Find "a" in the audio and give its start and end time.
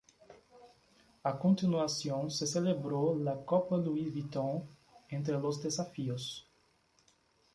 1.23-1.37